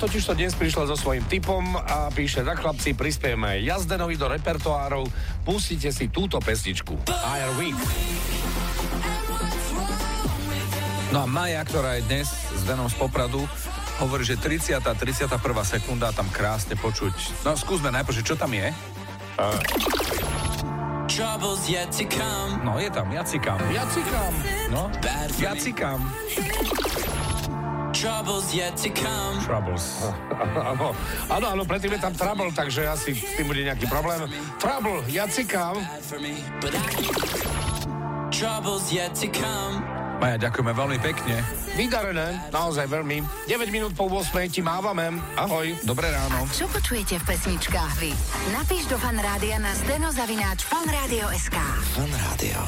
totiž 0.00 0.24
to 0.24 0.32
dnes 0.32 0.56
prišla 0.56 0.88
so 0.88 0.96
svojím 0.96 1.28
typom 1.28 1.76
a 1.76 2.08
píše, 2.08 2.40
tak 2.40 2.64
chlapci, 2.64 2.96
prispieme 2.96 3.60
Jazdenovi 3.60 4.16
do 4.16 4.24
repertoárov, 4.24 5.04
pustite 5.44 5.92
si 5.92 6.08
túto 6.08 6.40
pesničku. 6.40 6.96
Fire 7.04 7.52
Week. 7.60 7.76
No 11.12 11.24
a 11.24 11.26
Maja, 11.28 11.60
ktorá 11.68 12.00
je 12.00 12.08
dnes 12.08 12.32
s 12.32 12.60
Denom 12.64 12.88
z 12.88 12.96
Popradu, 12.96 13.44
hovorí, 14.00 14.24
že 14.24 14.40
30. 14.40 14.80
31. 14.80 15.36
sekunda 15.68 16.16
tam 16.16 16.32
krásne 16.32 16.72
počuť. 16.72 17.44
No 17.44 17.52
skúsme 17.52 17.92
najprv, 17.92 18.16
že 18.16 18.24
čo 18.24 18.40
tam 18.40 18.56
je? 18.56 18.72
No 22.64 22.80
je 22.80 22.88
tam, 22.88 23.12
jacikam. 23.12 23.60
Jacikam. 23.68 24.32
No, 24.72 24.88
jacikam. 25.36 26.00
Troubles 27.98 28.54
yet 28.54 28.76
to 28.76 28.90
come. 28.94 29.42
Troubles. 29.42 30.06
Áno, 30.70 30.94
áno, 31.26 31.46
áno, 31.50 31.62
predtým 31.66 31.98
je 31.98 32.00
tam 32.06 32.14
trouble, 32.14 32.54
takže 32.54 32.86
asi 32.86 33.10
s 33.10 33.34
tým 33.34 33.50
bude 33.50 33.58
nejaký 33.66 33.90
problém. 33.90 34.22
Trouble, 34.62 35.02
I 35.10 35.18
Troubles 38.30 38.94
yet 38.94 39.18
to 39.18 39.26
come. 39.34 39.82
Maja, 40.22 40.38
ďakujeme 40.38 40.72
veľmi 40.78 40.98
pekne. 41.02 41.42
Vydarené, 41.74 42.38
naozaj 42.54 42.86
veľmi. 42.86 43.22
9 43.50 43.74
minút 43.74 43.98
po 43.98 44.06
8 44.06 44.46
ti 44.46 44.62
mávame. 44.62 45.18
Ahoj. 45.34 45.74
Dobré 45.82 46.14
ráno. 46.14 46.46
Čo 46.54 46.70
počujete 46.70 47.18
v 47.18 47.24
pesničkách 47.34 47.92
vy? 47.98 48.14
Napíš 48.54 48.86
do 48.86 48.98
fanrádia 48.98 49.58
na 49.58 49.74
steno 49.74 50.14
zavináč 50.14 50.62
fanradio.sk. 50.66 51.58
Fan 51.98 52.12
Rádio. 52.14 52.62